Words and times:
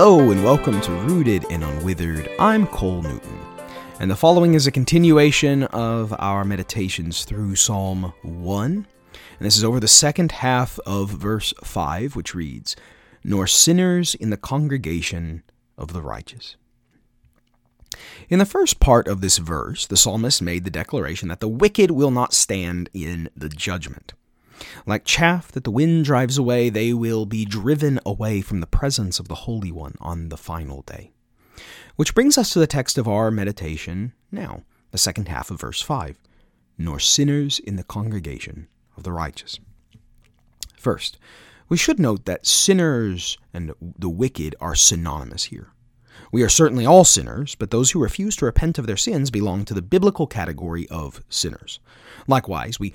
Hello 0.00 0.30
and 0.30 0.44
welcome 0.44 0.80
to 0.82 0.92
Rooted 0.92 1.44
and 1.50 1.64
Unwithered. 1.64 2.32
I'm 2.38 2.68
Cole 2.68 3.02
Newton, 3.02 3.40
and 3.98 4.08
the 4.08 4.14
following 4.14 4.54
is 4.54 4.64
a 4.64 4.70
continuation 4.70 5.64
of 5.64 6.14
our 6.20 6.44
meditations 6.44 7.24
through 7.24 7.56
Psalm 7.56 8.12
1. 8.22 8.64
And 8.72 8.86
this 9.40 9.56
is 9.56 9.64
over 9.64 9.80
the 9.80 9.88
second 9.88 10.30
half 10.30 10.78
of 10.86 11.10
verse 11.10 11.52
5, 11.64 12.14
which 12.14 12.32
reads, 12.32 12.76
Nor 13.24 13.48
sinners 13.48 14.14
in 14.14 14.30
the 14.30 14.36
congregation 14.36 15.42
of 15.76 15.92
the 15.92 16.00
righteous. 16.00 16.54
In 18.28 18.38
the 18.38 18.46
first 18.46 18.78
part 18.78 19.08
of 19.08 19.20
this 19.20 19.38
verse, 19.38 19.84
the 19.84 19.96
psalmist 19.96 20.40
made 20.40 20.62
the 20.62 20.70
declaration 20.70 21.26
that 21.26 21.40
the 21.40 21.48
wicked 21.48 21.90
will 21.90 22.12
not 22.12 22.32
stand 22.32 22.88
in 22.94 23.30
the 23.36 23.48
judgment. 23.48 24.12
Like 24.86 25.04
chaff 25.04 25.52
that 25.52 25.64
the 25.64 25.70
wind 25.70 26.04
drives 26.04 26.38
away, 26.38 26.68
they 26.68 26.92
will 26.92 27.26
be 27.26 27.44
driven 27.44 28.00
away 28.04 28.40
from 28.40 28.60
the 28.60 28.66
presence 28.66 29.18
of 29.18 29.28
the 29.28 29.34
Holy 29.34 29.72
One 29.72 29.94
on 30.00 30.28
the 30.28 30.36
final 30.36 30.82
day. 30.82 31.12
Which 31.96 32.14
brings 32.14 32.38
us 32.38 32.52
to 32.52 32.58
the 32.58 32.66
text 32.66 32.98
of 32.98 33.08
our 33.08 33.30
meditation 33.30 34.12
now, 34.30 34.62
the 34.90 34.98
second 34.98 35.28
half 35.28 35.50
of 35.50 35.60
verse 35.60 35.82
5 35.82 36.18
Nor 36.76 37.00
sinners 37.00 37.58
in 37.58 37.76
the 37.76 37.84
congregation 37.84 38.68
of 38.96 39.02
the 39.02 39.12
righteous. 39.12 39.58
First, 40.76 41.18
we 41.68 41.76
should 41.76 41.98
note 41.98 42.24
that 42.24 42.46
sinners 42.46 43.36
and 43.52 43.72
the 43.80 44.08
wicked 44.08 44.54
are 44.60 44.74
synonymous 44.74 45.44
here. 45.44 45.72
We 46.30 46.42
are 46.42 46.48
certainly 46.48 46.86
all 46.86 47.04
sinners, 47.04 47.54
but 47.54 47.70
those 47.70 47.90
who 47.90 48.02
refuse 48.02 48.36
to 48.36 48.44
repent 48.44 48.78
of 48.78 48.86
their 48.86 48.96
sins 48.96 49.30
belong 49.30 49.64
to 49.64 49.74
the 49.74 49.82
biblical 49.82 50.26
category 50.26 50.86
of 50.88 51.22
sinners. 51.28 51.80
Likewise, 52.26 52.78
we 52.78 52.94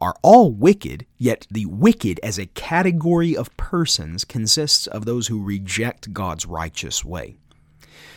are 0.00 0.14
all 0.22 0.52
wicked, 0.52 1.06
yet 1.16 1.46
the 1.50 1.66
wicked 1.66 2.20
as 2.22 2.38
a 2.38 2.46
category 2.46 3.36
of 3.36 3.56
persons 3.56 4.24
consists 4.24 4.86
of 4.86 5.04
those 5.04 5.28
who 5.28 5.42
reject 5.42 6.12
God's 6.12 6.46
righteous 6.46 7.04
way. 7.04 7.36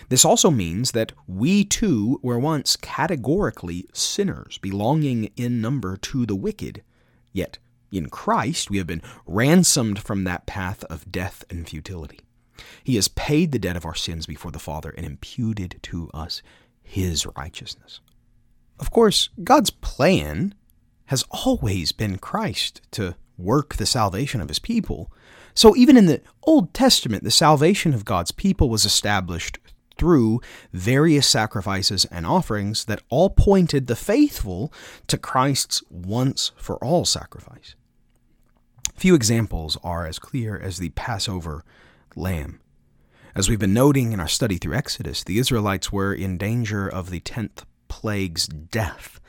This 0.09 0.25
also 0.25 0.49
means 0.49 0.91
that 0.91 1.13
we 1.27 1.63
too 1.63 2.19
were 2.23 2.39
once 2.39 2.75
categorically 2.75 3.85
sinners, 3.93 4.57
belonging 4.57 5.29
in 5.35 5.61
number 5.61 5.95
to 5.97 6.25
the 6.25 6.35
wicked. 6.35 6.83
Yet 7.31 7.59
in 7.91 8.09
Christ 8.09 8.69
we 8.69 8.77
have 8.77 8.87
been 8.87 9.03
ransomed 9.25 9.99
from 9.99 10.23
that 10.23 10.47
path 10.47 10.83
of 10.85 11.11
death 11.11 11.43
and 11.49 11.67
futility. 11.67 12.19
He 12.83 12.95
has 12.95 13.07
paid 13.07 13.51
the 13.51 13.59
debt 13.59 13.77
of 13.77 13.85
our 13.85 13.95
sins 13.95 14.25
before 14.25 14.51
the 14.51 14.59
Father 14.59 14.89
and 14.89 15.05
imputed 15.05 15.79
to 15.83 16.09
us 16.13 16.41
his 16.83 17.25
righteousness. 17.37 18.01
Of 18.79 18.91
course, 18.91 19.29
God's 19.43 19.69
plan 19.69 20.55
has 21.09 21.25
always 21.31 21.91
been 21.91 22.19
Christ 22.19 22.81
to 22.91 23.15
work 23.35 23.75
the 23.75 23.87
salvation 23.87 24.41
of 24.41 24.47
his 24.47 24.59
people. 24.59 25.11
So 25.55 25.75
even 25.75 25.97
in 25.97 26.05
the 26.05 26.21
Old 26.43 26.71
Testament, 26.71 27.23
the 27.23 27.31
salvation 27.31 27.95
of 27.95 28.05
God's 28.05 28.31
people 28.31 28.69
was 28.69 28.85
established 28.85 29.57
through 29.97 30.39
various 30.71 31.27
sacrifices 31.27 32.05
and 32.05 32.27
offerings 32.27 32.85
that 32.85 33.01
all 33.09 33.31
pointed 33.31 33.87
the 33.87 33.95
faithful 33.95 34.71
to 35.07 35.17
Christ's 35.17 35.81
once 35.89 36.51
for 36.55 36.77
all 36.83 37.05
sacrifice. 37.05 37.73
Few 38.93 39.15
examples 39.15 39.79
are 39.83 40.05
as 40.05 40.19
clear 40.19 40.59
as 40.59 40.77
the 40.77 40.89
Passover 40.89 41.65
lamb. 42.15 42.59
As 43.33 43.49
we've 43.49 43.57
been 43.57 43.73
noting 43.73 44.11
in 44.11 44.19
our 44.19 44.27
study 44.27 44.57
through 44.57 44.75
Exodus, 44.75 45.23
the 45.23 45.39
Israelites 45.39 45.91
were 45.91 46.13
in 46.13 46.37
danger 46.37 46.87
of 46.87 47.09
the 47.09 47.19
tenth 47.19 47.65
plague's 47.87 48.47
death 48.47 49.19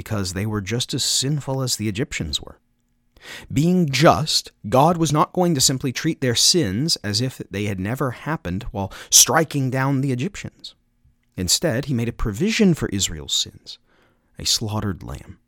because 0.00 0.32
they 0.32 0.46
were 0.46 0.62
just 0.62 0.94
as 0.94 1.04
sinful 1.04 1.60
as 1.60 1.76
the 1.76 1.86
Egyptians 1.86 2.40
were. 2.40 2.58
Being 3.52 3.86
just, 3.90 4.50
God 4.66 4.96
was 4.96 5.12
not 5.12 5.34
going 5.34 5.54
to 5.54 5.60
simply 5.60 5.92
treat 5.92 6.22
their 6.22 6.34
sins 6.34 6.96
as 7.04 7.20
if 7.20 7.36
they 7.50 7.64
had 7.64 7.78
never 7.78 8.12
happened 8.12 8.62
while 8.70 8.94
striking 9.10 9.68
down 9.68 10.00
the 10.00 10.10
Egyptians. 10.10 10.74
Instead, 11.36 11.84
he 11.84 11.92
made 11.92 12.08
a 12.08 12.14
provision 12.14 12.72
for 12.72 12.88
Israel's 12.88 13.34
sins 13.34 13.78
a 14.38 14.46
slaughtered 14.46 15.02
lamb. 15.02 15.38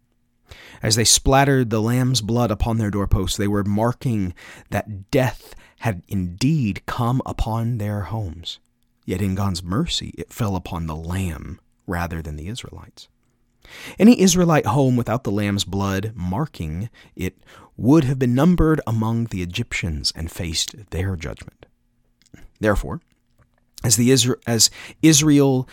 As 0.83 0.97
they 0.97 1.05
splattered 1.05 1.71
the 1.71 1.81
lamb's 1.81 2.21
blood 2.21 2.51
upon 2.51 2.77
their 2.77 2.91
doorposts, 2.91 3.39
they 3.39 3.49
were 3.49 3.65
marking 3.65 4.35
that 4.69 5.11
death 5.11 5.55
had 5.79 6.03
indeed 6.09 6.85
come 6.85 7.23
upon 7.25 7.79
their 7.79 8.03
homes. 8.03 8.59
Yet 9.07 9.23
in 9.23 9.35
God's 9.35 9.63
mercy, 9.63 10.13
it 10.19 10.31
fell 10.31 10.57
upon 10.57 10.87
the 10.87 10.95
lamb 10.95 11.59
rather 11.87 12.21
than 12.21 12.37
the 12.37 12.49
Israelites. 12.49 13.09
Any 13.99 14.21
Israelite 14.21 14.67
home 14.67 14.97
without 14.97 15.25
the 15.25 15.31
lamb's 15.31 15.65
blood 15.65 16.13
marking 16.15 16.91
it 17.15 17.39
would 17.77 18.05
have 18.05 18.19
been 18.19 18.35
numbered 18.35 18.81
among 18.87 19.27
the 19.27 19.43
Egyptians 19.43 20.13
and 20.15 20.31
faced 20.31 20.91
their 20.91 21.17
judgment. 21.17 21.67
Therefore, 22.61 23.01
as, 23.83 23.97
the 23.97 24.11
Isra- 24.11 24.41
as 24.47 24.71
Israel 25.03 25.69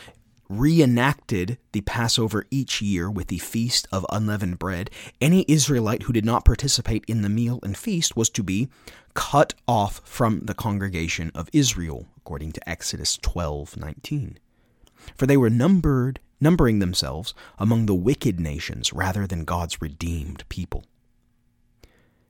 reenacted 0.49 1.59
the 1.73 1.81
Passover 1.81 2.45
each 2.49 2.81
year 2.81 3.09
with 3.09 3.27
the 3.27 3.37
Feast 3.37 3.87
of 3.91 4.05
Unleavened 4.11 4.57
Bread, 4.57 4.89
any 5.21 5.45
Israelite 5.47 6.03
who 6.03 6.13
did 6.13 6.25
not 6.25 6.43
participate 6.43 7.05
in 7.07 7.21
the 7.21 7.29
meal 7.29 7.59
and 7.61 7.77
feast 7.77 8.17
was 8.17 8.29
to 8.31 8.43
be 8.43 8.67
cut 9.13 9.53
off 9.67 10.01
from 10.03 10.39
the 10.41 10.55
congregation 10.55 11.31
of 11.35 11.49
Israel, 11.53 12.07
according 12.17 12.51
to 12.53 12.69
Exodus 12.69 13.17
12:19. 13.17 14.37
For 15.15 15.25
they 15.25 15.37
were 15.37 15.49
numbered 15.49 16.19
numbering 16.41 16.79
themselves 16.79 17.33
among 17.57 17.85
the 17.85 17.95
wicked 17.95 18.39
nations 18.39 18.93
rather 18.93 19.27
than 19.27 19.43
God's 19.43 19.81
redeemed 19.81 20.47
people. 20.49 20.85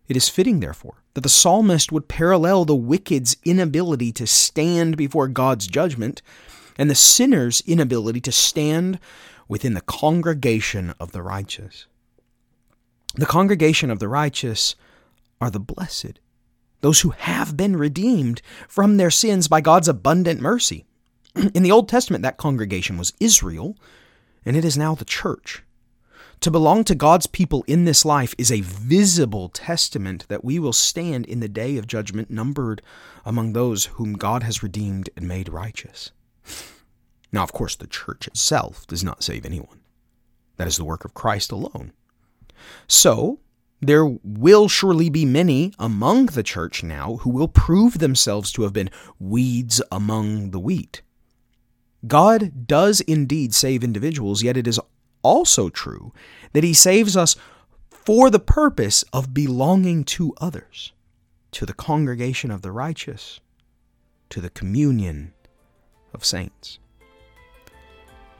It 0.07 0.17
is 0.17 0.27
fitting, 0.27 0.59
therefore, 0.59 1.03
that 1.13 1.21
the 1.21 1.29
psalmist 1.29 1.91
would 1.91 2.07
parallel 2.07 2.65
the 2.65 2.75
wicked's 2.75 3.37
inability 3.45 4.11
to 4.13 4.25
stand 4.25 4.97
before 4.97 5.27
God's 5.27 5.67
judgment 5.67 6.23
and 6.77 6.89
the 6.89 6.95
sinner's 6.95 7.61
inability 7.61 8.19
to 8.21 8.31
stand 8.31 8.99
within 9.47 9.75
the 9.75 9.81
congregation 9.81 10.95
of 10.99 11.11
the 11.11 11.21
righteous. 11.21 11.85
The 13.15 13.25
congregation 13.25 13.91
of 13.91 13.99
the 13.99 14.07
righteous 14.07 14.75
are 15.41 15.51
the 15.51 15.59
blessed, 15.59 16.19
those 16.81 17.01
who 17.01 17.09
have 17.09 17.55
been 17.55 17.75
redeemed 17.75 18.41
from 18.67 18.97
their 18.97 19.11
sins 19.11 19.47
by 19.47 19.61
God's 19.61 19.87
abundant 19.87 20.41
mercy. 20.41 20.85
In 21.53 21.63
the 21.63 21.71
Old 21.71 21.87
Testament, 21.87 22.23
that 22.23 22.37
congregation 22.37 22.97
was 22.97 23.13
Israel, 23.19 23.77
and 24.45 24.55
it 24.55 24.65
is 24.65 24.77
now 24.77 24.95
the 24.95 25.05
church. 25.05 25.63
To 26.41 26.51
belong 26.51 26.85
to 26.85 26.95
God's 26.95 27.27
people 27.27 27.65
in 27.67 27.83
this 27.83 28.05
life 28.05 28.33
is 28.37 28.51
a 28.51 28.61
visible 28.61 29.49
testament 29.49 30.25
that 30.29 30.45
we 30.45 30.57
will 30.57 30.71
stand 30.71 31.25
in 31.25 31.41
the 31.41 31.49
day 31.49 31.75
of 31.77 31.85
judgment 31.85 32.31
numbered 32.31 32.81
among 33.25 33.51
those 33.51 33.85
whom 33.85 34.13
God 34.13 34.43
has 34.43 34.63
redeemed 34.63 35.09
and 35.17 35.27
made 35.27 35.49
righteous. 35.49 36.11
Now, 37.31 37.43
of 37.43 37.53
course, 37.53 37.75
the 37.75 37.85
church 37.85 38.25
itself 38.25 38.87
does 38.87 39.03
not 39.03 39.21
save 39.21 39.45
anyone. 39.45 39.81
That 40.57 40.67
is 40.67 40.77
the 40.77 40.83
work 40.83 41.05
of 41.05 41.13
Christ 41.13 41.51
alone. 41.51 41.93
So, 42.87 43.39
there 43.81 44.03
will 44.03 44.67
surely 44.67 45.11
be 45.11 45.25
many 45.25 45.71
among 45.77 46.25
the 46.25 46.41
church 46.41 46.81
now 46.83 47.17
who 47.17 47.29
will 47.29 47.47
prove 47.47 47.99
themselves 47.99 48.51
to 48.53 48.63
have 48.63 48.73
been 48.73 48.89
weeds 49.19 49.79
among 49.91 50.49
the 50.49 50.59
wheat. 50.59 51.03
God 52.07 52.67
does 52.67 53.01
indeed 53.01 53.53
save 53.53 53.83
individuals, 53.83 54.43
yet 54.43 54.57
it 54.57 54.67
is 54.67 54.79
also 55.21 55.69
true 55.69 56.13
that 56.53 56.63
He 56.63 56.73
saves 56.73 57.17
us 57.17 57.35
for 57.89 58.29
the 58.29 58.39
purpose 58.39 59.03
of 59.13 59.33
belonging 59.33 60.03
to 60.03 60.33
others, 60.39 60.93
to 61.51 61.65
the 61.65 61.73
congregation 61.73 62.51
of 62.51 62.61
the 62.61 62.71
righteous, 62.71 63.39
to 64.29 64.41
the 64.41 64.49
communion 64.49 65.33
of 66.13 66.25
saints. 66.25 66.79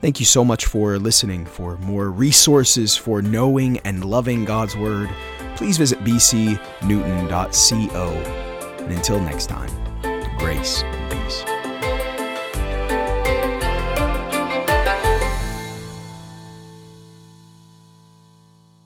Thank 0.02 0.20
you 0.20 0.26
so 0.26 0.44
much 0.46 0.66
for 0.66 0.98
listening. 0.98 1.46
For 1.46 1.78
more 1.80 2.10
resources 2.10 2.96
for 2.96 3.22
knowing 3.22 3.80
and 3.80 4.06
loving 4.06 4.46
God's 4.46 4.78
Word, 4.78 5.10
please 5.58 5.78
visit 5.78 6.00
bcnewton.co. 6.00 8.08
And 8.84 8.94
until 8.94 9.20
next 9.20 9.48
time, 9.48 9.70
grace 10.38 10.84